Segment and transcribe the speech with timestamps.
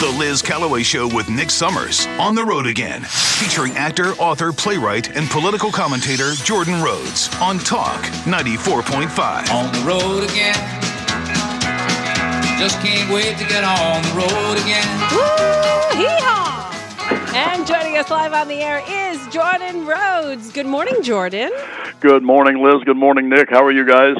[0.00, 5.14] The Liz Callaway Show with Nick Summers on the road again, featuring actor, author, playwright,
[5.14, 9.50] and political commentator Jordan Rhodes on Talk 94.5.
[9.52, 10.54] On the road again.
[12.58, 14.88] Just can't wait to get on the road again.
[15.12, 15.98] Woo!
[15.98, 17.32] Hee-haw!
[17.34, 20.50] And joining us live on the air is Jordan Rhodes.
[20.50, 21.52] Good morning, Jordan.
[22.00, 22.82] Good morning, Liz.
[22.84, 23.50] Good morning, Nick.
[23.50, 24.16] How are you guys?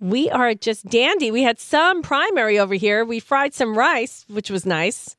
[0.00, 1.30] We are just dandy.
[1.30, 3.04] We had some primary over here.
[3.04, 5.16] We fried some rice, which was nice.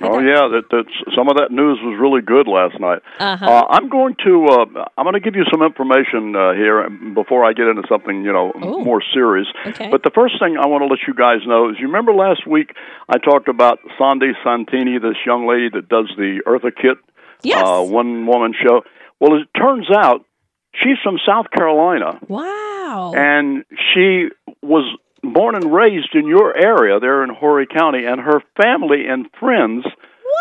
[0.00, 0.84] Oh yeah, that, that
[1.16, 3.02] some of that news was really good last night.
[3.18, 3.44] Uh-huh.
[3.44, 7.44] Uh, I'm going to uh, I'm going to give you some information uh, here before
[7.44, 8.84] I get into something you know Ooh.
[8.84, 9.48] more serious.
[9.66, 9.90] Okay.
[9.90, 12.46] But the first thing I want to let you guys know is you remember last
[12.46, 12.74] week
[13.08, 16.98] I talked about Sandy Santini, this young lady that does the Eartha Kitt
[17.42, 17.62] Yes.
[17.64, 18.82] uh, one woman show.
[19.20, 20.24] Well, it turns out
[20.82, 22.18] she's from South Carolina.
[22.28, 23.12] wow.
[23.16, 24.28] and she
[24.62, 24.84] was
[25.22, 29.84] born and raised in your area there in Horry County, and her family and friends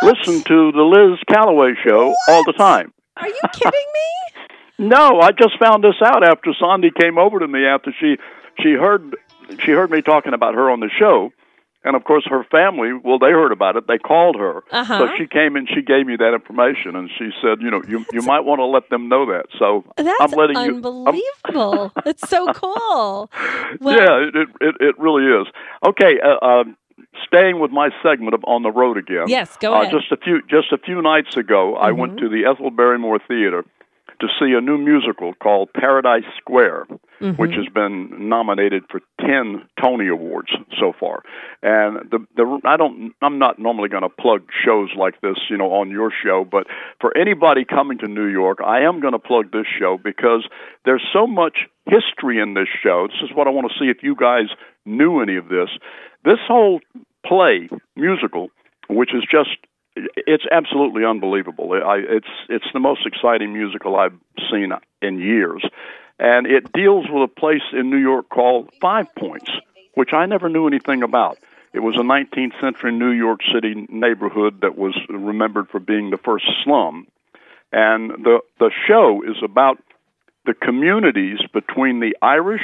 [0.04, 2.94] listen to the Liz Callaway show all the time.
[3.18, 4.02] Are you kidding me?
[4.80, 8.18] No, I just found this out after Sandy came over to me after she
[8.62, 9.16] she heard
[9.66, 11.32] she heard me talking about her on the show.
[11.88, 13.88] And of course, her family, well, they heard about it.
[13.88, 14.62] They called her.
[14.72, 15.00] Uh-huh.
[15.00, 16.98] So she came and she gave me that information.
[16.98, 19.46] And she said, you know, you, you might want to let them know that.
[19.58, 20.76] So That's I'm letting you.
[20.76, 21.94] Unbelievable.
[22.04, 23.32] That's so cool.
[23.80, 25.48] Well, yeah, it, it it really is.
[25.88, 26.64] Okay, uh, uh,
[27.26, 29.26] staying with my segment of on the road again.
[29.28, 29.94] Yes, go uh, ahead.
[29.94, 30.00] Mm-hmm.
[30.00, 33.64] Just a few just a few nights ago, I went to the Ethel Barrymore Theater
[34.20, 36.88] to see a new musical called Paradise Square,
[37.20, 37.42] Mm-hmm.
[37.42, 41.24] which has been nominated for ten Tony Awards so far.
[41.64, 45.58] And the the I don't I'm not normally going to plug shows like this, you
[45.58, 46.68] know, on your show, but
[47.02, 50.48] for anybody coming to New York, I am going to plug this show because
[50.86, 53.08] there's so much history in this show.
[53.08, 54.50] This is what I want to see if you guys
[54.86, 55.70] knew any of this.
[56.24, 56.82] This whole
[57.26, 58.50] play musical,
[58.90, 59.58] which is just
[59.96, 61.72] it's absolutely unbelievable.
[61.74, 64.18] I, it's it's the most exciting musical I've
[64.52, 64.72] seen
[65.02, 65.64] in years,
[66.20, 69.52] and it deals with a place in New York called Five Points,
[69.94, 71.38] which I never knew anything about.
[71.74, 76.18] It was a 19th century New York City neighborhood that was remembered for being the
[76.18, 77.08] first slum,
[77.72, 79.78] and the the show is about
[80.46, 82.64] the communities between the Irish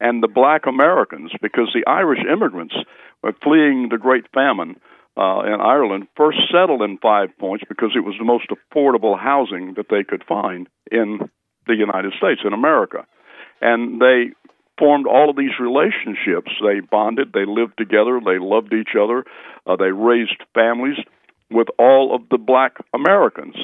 [0.00, 2.74] and the black Americans because the Irish immigrants
[3.42, 4.76] fleeing the Great Famine
[5.16, 9.74] uh, in Ireland first settled in Five Points because it was the most affordable housing
[9.74, 11.28] that they could find in
[11.66, 13.06] the United States, in America.
[13.60, 14.32] And they
[14.78, 16.50] formed all of these relationships.
[16.60, 19.24] They bonded, they lived together, they loved each other,
[19.66, 20.98] uh, they raised families
[21.50, 23.56] with all of the black Americans.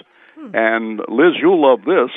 [0.55, 2.11] And Liz, you'll love this.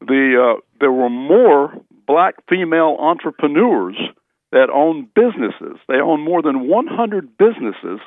[0.00, 1.72] The uh, there were more
[2.06, 3.96] black female entrepreneurs
[4.50, 5.78] that owned businesses.
[5.88, 8.00] They owned more than 100 businesses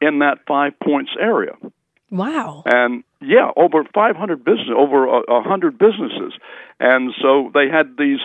[0.00, 1.52] in that Five Points area,
[2.10, 2.62] wow.
[2.66, 6.32] and yeah, over 500 business, over a, a hundred businesses,
[6.78, 8.20] and so they had these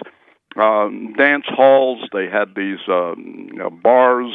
[0.56, 4.34] um, dance halls, they had these um, you know, bars,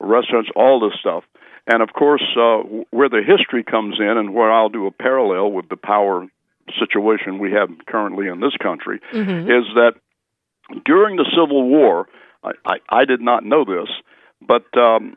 [0.00, 1.24] restaurants, all this stuff.
[1.66, 2.58] And of course, uh,
[2.90, 6.26] where the history comes in, and where I'll do a parallel with the power
[6.78, 9.00] situation we have currently in this country,
[9.46, 9.92] is that
[10.84, 12.08] during the Civil War,
[12.42, 13.88] I, I, I did not know this,
[14.40, 15.16] but um,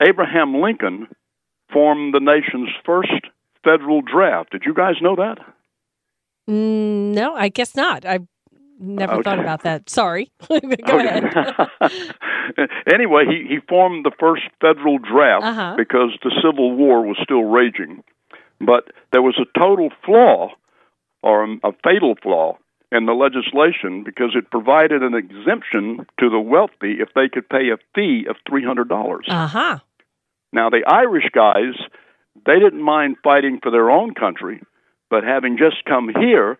[0.00, 1.06] Abraham Lincoln
[1.72, 3.12] formed the nation's first
[3.64, 4.50] federal draft.
[4.52, 5.38] Did you guys know that?
[6.48, 8.04] Mm, no, I guess not.
[8.04, 8.20] I
[8.78, 9.88] never thought about that.
[9.88, 10.30] Sorry.
[10.48, 11.32] Go ahead.
[12.92, 15.74] anyway, he, he formed the first federal draft Uh-huh.
[15.76, 18.02] because the Civil War was still raging.
[18.60, 20.50] But there was a total flaw,
[21.22, 22.58] or a, a fatal flaw,
[22.90, 27.70] in the legislation because it provided an exemption to the wealthy if they could pay
[27.70, 29.20] a fee of $300.
[29.28, 29.78] Uh huh.
[30.52, 31.74] Now, the Irish guys,
[32.46, 34.62] they didn't mind fighting for their own country,
[35.10, 36.58] but having just come here,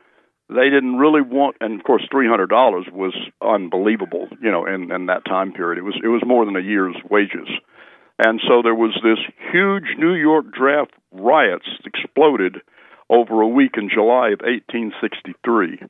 [0.49, 1.57] they didn't really want.
[1.61, 5.79] And of course, three hundred dollars was unbelievable, you know, in, in that time period.
[5.79, 7.49] It was it was more than a year's wages,
[8.19, 9.19] and so there was this
[9.53, 12.57] huge New York draft riots exploded
[13.11, 15.81] over a week in July of 1863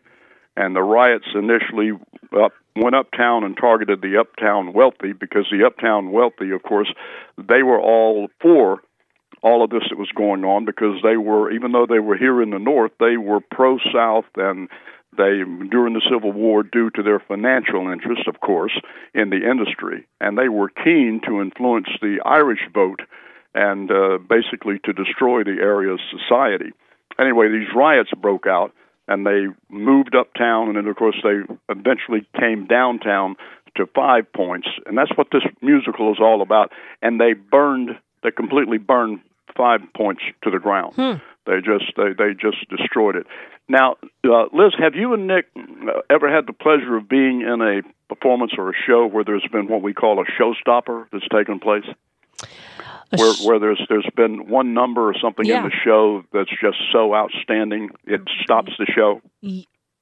[0.57, 1.93] and the riots initially
[2.39, 6.93] up, went uptown and targeted the uptown wealthy because the uptown wealthy, of course,
[7.39, 8.81] they were all for
[9.43, 12.41] all of this that was going on because they were, even though they were here
[12.41, 14.69] in the North, they were pro South and
[15.17, 18.73] they during the Civil War due to their financial interests, of course,
[19.15, 23.01] in the industry, and they were keen to influence the Irish vote
[23.55, 26.73] and uh, basically to destroy the area's society.
[27.19, 28.73] Anyway, these riots broke out,
[29.07, 33.37] and they moved uptown, and then of course they eventually came downtown
[33.77, 36.73] to Five Points, and that's what this musical is all about.
[37.03, 37.91] And they burned,
[38.23, 39.21] they completely burned
[39.57, 40.95] five points to the ground.
[41.47, 43.27] They just they they just destroyed it.
[43.69, 47.61] Now, uh, Liz, have you and Nick uh, ever had the pleasure of being in
[47.61, 51.59] a performance or a show where there's been what we call a showstopper that's taken
[51.59, 51.85] place?
[53.17, 55.59] Where, where there's there's been one number or something Yeah.
[55.59, 59.21] in the show that's just so outstanding it stops the show.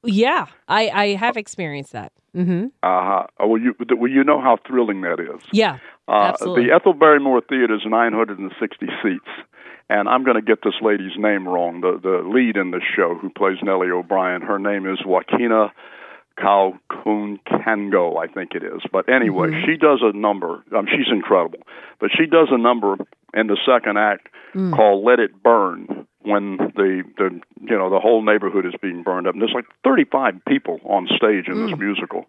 [0.03, 2.13] Yeah, I, I have experienced that.
[2.35, 3.27] hmm Uh-huh.
[3.39, 5.43] Uh, well, you well you know how thrilling that is.
[5.53, 5.79] Yeah,
[6.11, 9.31] Uh, the Ethel Barrymore Theater is 960 seats,
[9.89, 11.81] and I'm going to get this lady's name wrong.
[11.83, 15.73] The the lead in the show, who plays Nellie O'Brien, her name is Joaquina
[16.37, 18.83] Calcuncango, I think it is.
[18.91, 20.65] But anyway, she does a number.
[20.77, 21.61] Um, she's incredible,
[22.01, 22.97] but she does a number
[23.35, 24.29] in the second act
[24.75, 29.27] called "Let It Burn." When the the you know the whole neighborhood is being burned
[29.27, 32.27] up, and there's like 35 people on stage in this musical,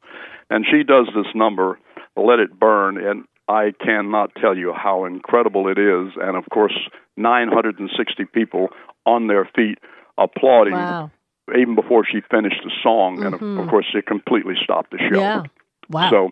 [0.50, 1.80] and she does this number,
[2.16, 6.14] "Let It Burn," and I cannot tell you how incredible it is.
[6.16, 6.78] And of course,
[7.18, 8.70] 960 people
[9.06, 9.78] on their feet
[10.18, 11.12] applauding wow.
[11.50, 13.70] even before she finished the song, and of, of mm-hmm.
[13.70, 15.20] course, it completely stopped the show.
[15.20, 15.44] Yeah.
[15.90, 16.10] Wow.
[16.10, 16.30] So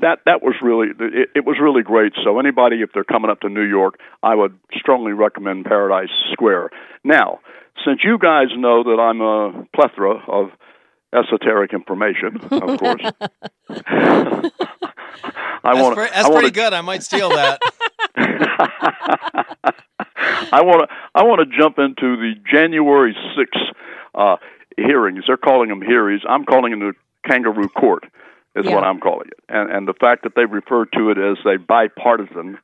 [0.00, 2.14] that that was really it, it was really great.
[2.24, 6.70] So anybody, if they're coming up to New York, I would strongly recommend Paradise Square.
[7.04, 7.40] Now,
[7.84, 10.50] since you guys know that I'm a plethora of
[11.12, 13.02] esoteric information, of course.
[15.24, 16.12] I That's, want pre- to.
[16.14, 16.72] that's pretty good.
[16.72, 17.60] I might steal that.
[20.52, 20.96] I want to.
[21.14, 23.60] I want to jump into the January sixth
[24.14, 24.36] uh,
[24.76, 25.24] hearings.
[25.26, 26.22] They're calling them hearings.
[26.28, 26.92] I'm calling them the
[27.28, 28.04] kangaroo court.
[28.56, 28.74] Is Yeah.
[28.74, 29.38] what I'm calling it.
[29.48, 32.58] And and the fact that they refer to it as a bipartisan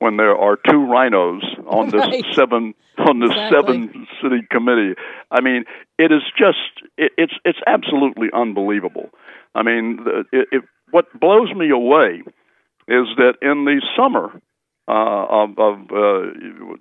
[0.00, 2.24] when there are two RINOs on this Right.
[2.34, 3.56] seven on this Exactly.
[3.56, 4.94] seven city committee.
[5.30, 5.64] I mean,
[5.98, 6.58] it is just
[6.96, 9.10] it, it's it's absolutely unbelievable.
[9.54, 12.22] I mean, the, it, it, what blows me away
[12.88, 14.40] is that in the summer
[14.88, 16.22] uh, of, of uh,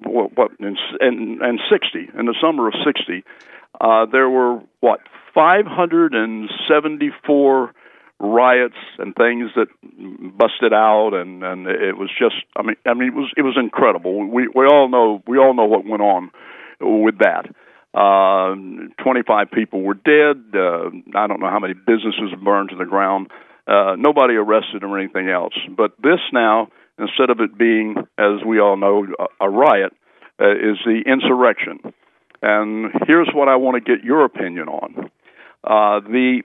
[0.05, 3.25] what, in, in, in 60, in the summer of 60,
[3.81, 5.01] uh, there were what
[5.33, 7.73] 574
[8.19, 9.67] riots and things that
[10.37, 13.55] busted out, and and it was just I mean I mean it was it was
[13.57, 14.27] incredible.
[14.27, 16.31] We we all know we all know what went on
[16.81, 17.45] with that.
[17.93, 18.55] Uh,
[19.03, 20.43] 25 people were dead.
[20.53, 23.31] Uh, I don't know how many businesses burned to the ground.
[23.31, 23.35] Uh,
[23.67, 25.53] nobody arrested or anything else.
[25.69, 29.93] But this now, instead of it being, as we all know, a, a riot,
[30.39, 31.79] uh, is the insurrection.
[32.41, 35.09] And here's what I want to get your opinion on.
[35.63, 36.43] Uh, the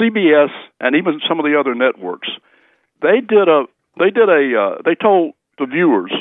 [0.00, 0.48] CBS
[0.80, 2.28] and even some of the other networks,
[3.02, 3.64] they did a
[3.98, 6.12] they did a uh, they told the viewers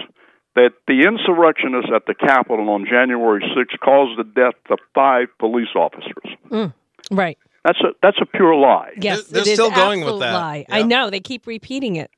[0.55, 5.69] that the insurrectionists at the Capitol on January 6th caused the death of five police
[5.75, 6.37] officers.
[7.09, 7.37] right.
[7.63, 8.91] That's a that's a pure lie.
[8.99, 10.33] Yes, they're it is still going with that.
[10.33, 10.65] Lie.
[10.69, 12.11] I know they keep repeating it.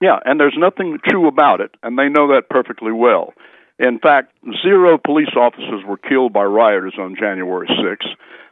[0.00, 3.32] Yeah, and there's nothing true about it, and they know that perfectly well.
[3.78, 4.32] In fact,
[4.62, 8.06] zero police officers were killed by rioters on January 6th,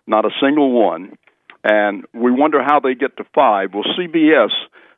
[0.06, 1.16] not a single one.
[1.62, 3.72] And we wonder how they get to five.
[3.72, 4.50] Well, CBS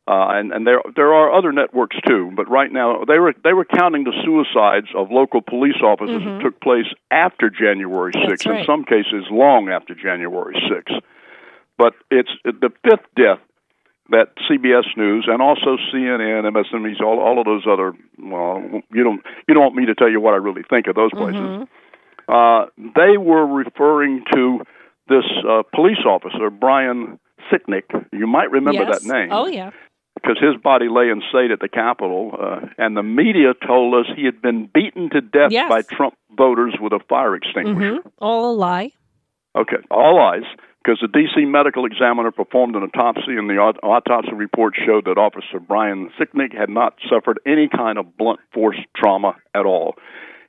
[0.07, 3.53] uh, and and there there are other networks too, but right now they were they
[3.53, 8.51] were counting the suicides of local police officers that took place after January 6th, Mm-hmm.
[8.51, 8.61] Right.
[8.61, 11.01] in some cases long after January 6th.
[11.79, 13.41] But it's the fifth death
[14.11, 17.93] that CBS News and also CNN, MSNBC, all all of those other.
[18.19, 18.63] Well,
[18.93, 21.11] you don't you don't want me to tell you what I really think of those
[21.13, 21.41] places.
[21.41, 21.65] Mm-hmm.
[22.27, 22.67] Uh,
[22.97, 24.61] they were referring to
[25.09, 27.19] this uh, police officer, Brian
[27.53, 27.85] Sicknick.
[28.13, 29.03] You might remember yes.
[29.03, 29.71] that name Oh yeah.
[30.15, 34.07] because his body lay in state at the Capitol, uh, and the media told us
[34.17, 35.69] he had been beaten to death Yes.
[35.69, 37.97] by Trump voters with a fire extinguisher.
[38.03, 38.93] hmm All a lie.
[39.57, 40.45] Okay, all lies,
[40.85, 41.47] because the D.C.
[41.47, 46.69] medical examiner performed an autopsy, and the autopsy report showed that Officer Brian Sicknick had
[46.69, 49.95] not suffered any kind of blunt force trauma at all.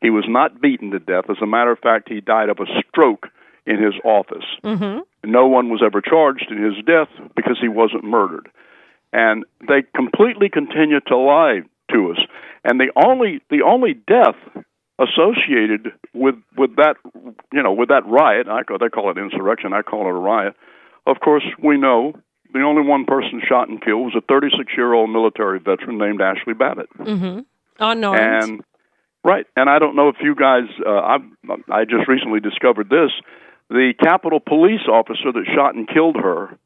[0.01, 1.29] He was not beaten to death.
[1.29, 3.27] As a matter of fact, he died of a stroke
[3.65, 4.45] in his office.
[4.63, 8.49] hmm No one was ever charged in his death because he wasn't murdered.
[9.13, 11.61] And they completely continue to lie
[11.91, 12.19] to us.
[12.65, 14.35] And the only the only death
[14.99, 16.95] associated with with that
[17.51, 20.13] you know with that riot, I call, they call it insurrection, I call it a
[20.13, 20.55] riot.
[21.05, 22.13] Of course, we know
[22.53, 26.19] the only one person shot and killed was a 36 year old military veteran named
[26.19, 26.87] Ashli Babbitt.
[26.97, 27.39] hmm
[27.77, 28.43] Unarmed.
[28.49, 28.63] And
[29.23, 30.63] right, and I don't know if you guys.
[30.85, 31.17] Uh, I
[31.69, 33.11] I just recently discovered this.
[33.69, 36.57] The Capitol Police officer that shot and killed her,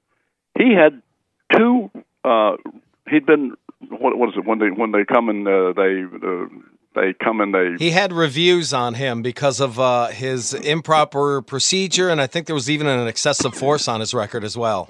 [0.57, 1.01] he had
[1.57, 1.89] two.
[2.23, 2.57] Uh,
[3.09, 3.55] he'd been
[3.89, 6.45] what, what is it when they when they come and uh, they uh,
[6.95, 12.09] they come and they He had reviews on him because of uh, his improper procedure,
[12.09, 14.89] and I think there was even an excessive force on his record as well.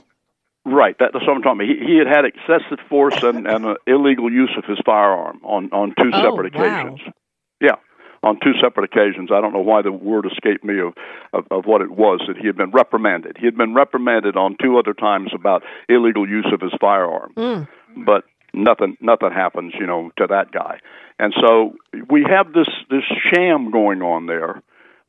[0.65, 1.79] Right, that, that's what I'm talking about.
[1.79, 5.69] He, he had had excessive force and, and uh, illegal use of his firearm on
[5.71, 6.63] on two Oh, separate wow.
[6.91, 7.13] occasions.
[7.61, 7.75] Yeah,
[8.23, 9.29] on two separate occasions.
[9.33, 10.93] I don't know why the word escaped me of,
[11.33, 13.37] of, of what it was that he had been reprimanded.
[13.39, 17.67] He had been reprimanded on two other times about illegal use of his firearm, Mm.
[18.05, 20.79] but nothing nothing happens, you know, to that guy.
[21.17, 21.75] And so
[22.09, 23.03] we have this this
[23.33, 24.61] sham going on there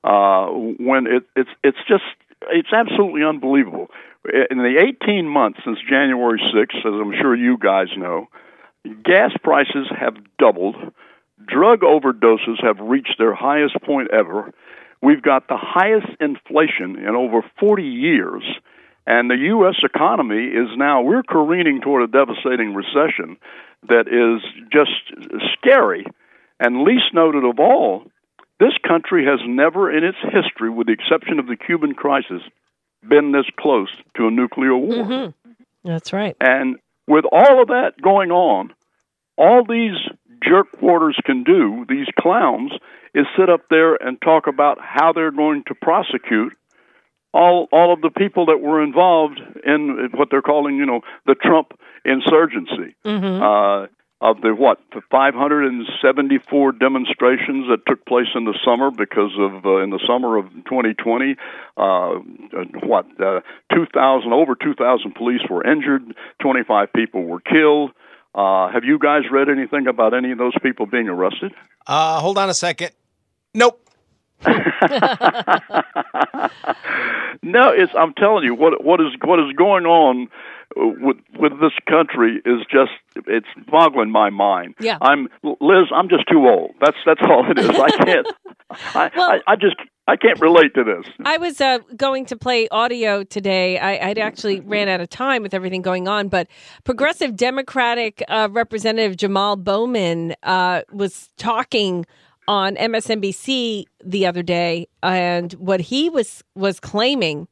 [0.04, 2.04] uh, when it, it's it's just
[2.50, 3.88] it's absolutely unbelievable.
[4.50, 8.28] In the 18 months since January 6th, as I'm sure you guys know,
[9.04, 10.76] gas prices have doubled.
[11.46, 14.52] Drug overdoses have reached their highest point ever.
[15.02, 18.42] We've got the highest inflation in over 40 years.
[19.06, 19.76] And the U.S.
[19.82, 23.38] economy is now, we're careening toward a devastating recession
[23.88, 24.90] that is just
[25.54, 26.06] scary.
[26.58, 28.04] And least noted of all,
[28.60, 32.42] this country has never in its history, with the exception of the Cuban crisis,
[33.08, 35.04] been this close to a nuclear war.
[35.04, 35.52] Mm-hmm.
[35.88, 36.36] That's right.
[36.40, 36.76] And
[37.08, 38.74] with all of that going on,
[39.38, 39.96] all these
[40.46, 42.72] jerkwaters can do, these clowns,
[43.14, 46.52] is sit up there and talk about how they're going to prosecute
[47.32, 51.34] all all of the people that were involved in what they're calling, you know, the
[51.34, 52.94] Trump insurgency.
[53.42, 53.86] Uh,
[54.22, 59.78] of the what the 574 demonstrations that took place in the summer because of uh,
[59.78, 61.36] in the summer of 2020
[61.78, 62.10] uh,
[62.84, 63.40] what uh,
[63.72, 66.02] 2000 over 2000 police were injured
[66.42, 67.92] 25 people were killed
[68.34, 71.52] uh, have you guys read anything about any of those people being arrested
[71.86, 72.90] Uh, hold on a second.
[73.54, 73.89] Nope.
[77.42, 80.28] no it's i'm telling you what what is what is going on
[80.76, 82.92] with with this country is just
[83.26, 84.74] it's boggling my mind.
[84.78, 84.98] Yeah.
[85.00, 85.86] I'm Liz.
[85.92, 86.74] I'm just too old.
[86.80, 87.68] That's that's all it is.
[87.70, 88.26] I can't.
[88.94, 89.74] I, Well- I I just
[90.06, 91.06] I can't relate to this.
[91.24, 93.78] I was uh, going to play audio today.
[93.78, 96.46] I, I'd actually ran out of time with everything going on, but
[96.84, 102.06] Progressive Democratic uh, Representative Jamal Bowman uh, was talking
[102.50, 107.46] on MSNBC the other day, and what he was was claiming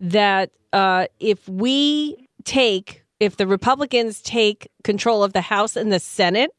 [0.00, 6.00] that uh, if we take, if the Republicans take control of the House and the
[6.00, 6.50] Senate,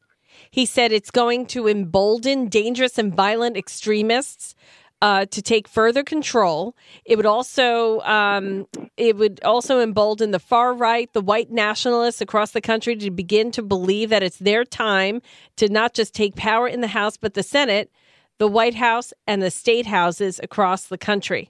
[0.51, 4.55] he said it's going to embolden dangerous and violent extremists
[5.01, 6.75] uh, to take further control.
[7.05, 8.67] It would also um,
[8.97, 13.51] it would also embolden the far right, the white nationalists across the country to begin
[13.51, 15.21] to believe that it's their time
[15.57, 17.91] to not just take power in the House but the Senate,
[18.37, 21.49] the White House, and the state houses across the country.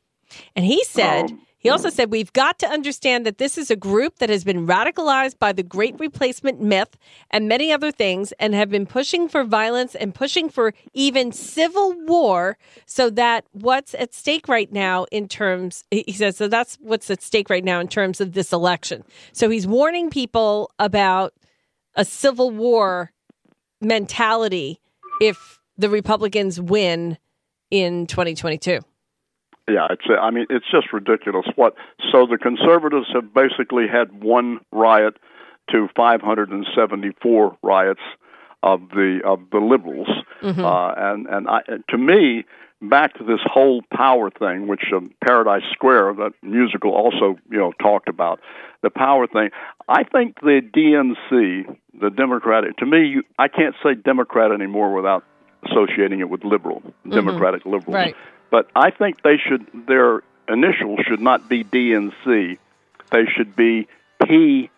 [0.56, 1.32] And he said.
[1.62, 4.66] He also said, We've got to understand that this is a group that has been
[4.66, 6.98] radicalized by the great replacement myth
[7.30, 11.94] and many other things and have been pushing for violence and pushing for even civil
[12.06, 12.58] war.
[12.88, 17.22] So that what's at stake right now, in terms, he says, so that's what's at
[17.22, 19.04] stake right now in terms of this election.
[19.32, 21.34] So he's warning people about
[21.96, 23.12] a civil war
[23.80, 24.82] mentality
[25.22, 27.20] if the Republicans win
[27.70, 28.80] in 2022.
[29.72, 30.04] Yeah, it's.
[30.10, 31.46] I mean, it's just ridiculous.
[31.56, 31.76] What?
[32.12, 35.16] So the conservatives have basically had one riot
[35.72, 38.02] to 574 riots
[38.64, 40.10] of the of the liberals,
[40.66, 42.46] uh, and and I, to me,
[42.82, 47.74] back to this whole power thing, which um, Paradise Square, that musical, also you know
[47.82, 48.40] talked about
[48.82, 49.50] the power thing.
[49.88, 55.24] I think the DNC, the Democratic, to me, you, I can't say Democrat anymore without
[55.66, 57.94] associating it with liberal, Democratic liberal.
[57.94, 58.16] Right.
[58.52, 62.58] But I think they should their initials should not be DNC.
[63.12, 63.88] They should be
[64.22, 64.70] PMC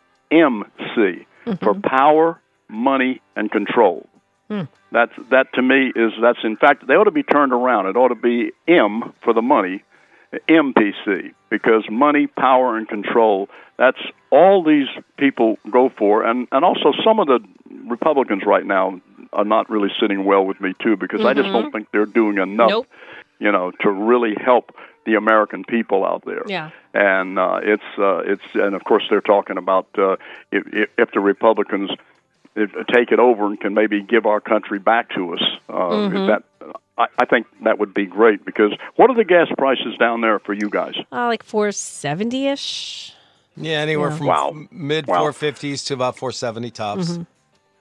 [1.45, 1.81] for mm-hmm.
[1.81, 2.39] power,
[2.69, 4.07] money, and control.
[4.47, 4.63] Hmm.
[4.91, 7.87] That's that to me is that's in fact they ought to be turned around.
[7.87, 9.83] It ought to be M for the money,
[10.47, 13.49] MPC because money, power, and control.
[13.77, 13.97] That's
[14.29, 14.87] all these
[15.17, 17.39] people go for, and and also some of the
[17.87, 19.01] Republicans right now
[19.31, 21.71] are not really sitting well with me too because I just don't mm-hmm.
[21.71, 22.87] think they're doing enough Nope.
[23.43, 24.65] You know, to really help
[25.05, 26.43] the American people out there.
[26.47, 26.69] Yeah.
[26.93, 30.15] And uh, it's uh, it's and of course they're talking about uh,
[30.51, 31.89] if, if if the Republicans
[32.93, 35.41] take it over and can maybe give our country back to us.
[35.67, 36.27] Uh, Mm-hmm.
[36.27, 36.43] That
[36.97, 40.39] I, I think that would be great because what are the gas prices down there
[40.39, 40.95] for you guys?
[41.11, 43.13] Uh, like 470 ish.
[43.57, 44.17] Yeah, anywhere Yeah.
[44.17, 44.55] from Wow.
[44.71, 45.23] mid Wow.
[45.31, 47.09] 450s to about 470 tops.
[47.09, 47.23] Mm-hmm.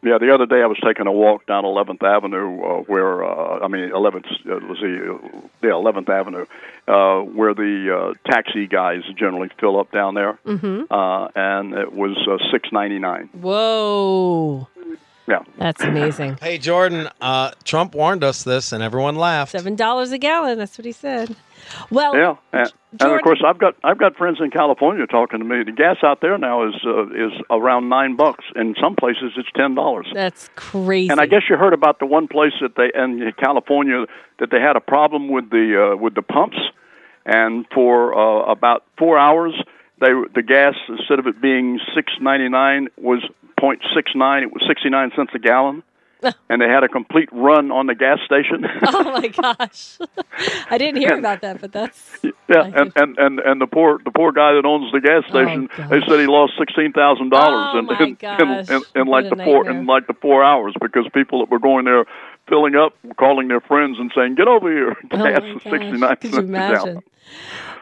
[0.05, 3.61] Yeah, the other day I was taking a walk down 11th Avenue, uh, where uh,
[3.61, 6.45] I mean 11th, uh, let's see, uh, yeah, 11th Avenue,
[6.89, 10.93] uh, where the uh, taxi guys generally fill up down there, mm-hmm.
[10.93, 13.33] uh, and it was uh, 6.99.
[13.35, 14.69] Whoa.
[15.29, 15.45] Yeah.
[15.57, 16.39] That's amazing.
[16.43, 19.53] Hey, Jordan, uh, Trump warned us this, and everyone laughed.
[19.53, 20.59] Seven dollars a gallon.
[20.59, 21.37] That's what he said.
[21.91, 25.45] Well, Yeah, and, and of course I've got I've got friends in California talking to
[25.45, 25.63] me.
[25.63, 28.45] The gas out there now is uh, is around nine bucks.
[28.57, 30.09] In some places, it's ten dollars.
[30.13, 31.09] that's crazy.
[31.11, 34.07] And I guess you heard about the one place that they in California
[34.41, 36.59] that they had a problem with the uh, with the pumps,
[37.25, 39.55] and for uh, about four hours,
[40.03, 43.23] they the gas instead of it being six ninety nine was
[43.59, 44.43] point six nine.
[44.43, 45.85] It was sixty nine cents a gallon,
[46.51, 48.67] and they had a complete run on the gas station.
[48.89, 49.99] oh my gosh,
[50.69, 52.19] I didn't hear about that, but that's
[52.49, 55.31] Yeah, and, and, and, and the poor the poor guy that owns the gas oh,
[55.31, 59.31] station, they said he lost sixteen thousand dollars Oh, in, in, in, in, in like
[59.31, 62.05] the four in like the four hours because people that were going there
[62.49, 65.63] filling up, calling their friends and saying, "Get over here, Oh gas my is gosh.
[65.73, 66.77] sixty nine Could cents you imagine?
[66.85, 67.03] gallon."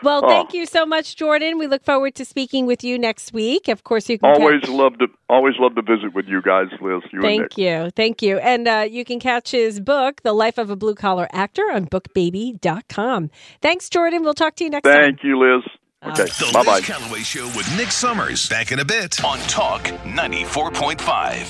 [0.02, 0.28] Well, Oh.
[0.28, 1.58] thank you so much, Jordan.
[1.58, 3.68] We look forward to speaking with you next week.
[3.68, 6.68] Of course, you can Always catch- love to always love to visit with you guys,
[6.80, 7.02] Liz.
[7.12, 7.22] You and Nick.
[7.22, 7.90] Thank you.
[7.96, 8.38] Thank you.
[8.38, 11.86] And uh, you can catch his book, The Life of a Blue Collar Actor, on
[11.86, 13.30] bookbaby.com.
[13.60, 14.22] Thanks, Jordan.
[14.22, 15.02] We'll talk to you next time.
[15.02, 15.64] Thank you, Liz.
[16.02, 16.76] Okay, The bye bye.
[16.76, 18.48] Liz Callaway Show with Nick Summers.
[18.48, 21.46] Back in a bit on Talk 94.5.